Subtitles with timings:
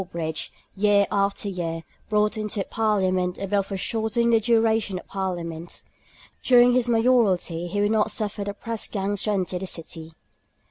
[0.01, 5.83] Sawbridge, year after year, brought into Parliament a bill for shortening the duration of parliaments.
[6.41, 10.13] During his Mayoralty he would not suffer the pressgangs to enter the city.